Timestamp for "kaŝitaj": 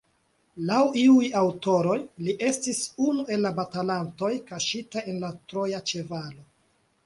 4.51-5.07